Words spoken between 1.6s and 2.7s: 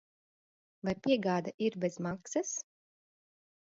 ir bez maksas?